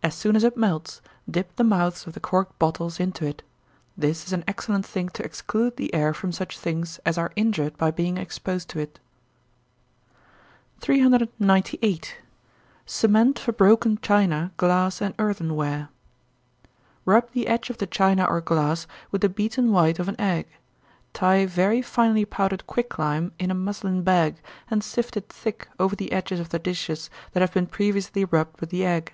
[0.00, 3.42] As soon as it melts, dip the mouths of the corked bottles into it.
[3.94, 7.76] This is an excellent thing to exclude the air from such things as are injured
[7.76, 9.00] by being exposed to it.
[10.80, 12.16] 398.
[12.86, 15.90] Cement for broken China, Glass, and Earthenware.
[17.04, 20.46] Rub the edge of the china or glass with the beaten white of an egg.
[21.12, 24.36] Tie very finely powdered quick lime in a muslin bag,
[24.70, 28.58] and sift it thick over the edges of the dishes that have been previously rubbed
[28.58, 29.12] with the egg.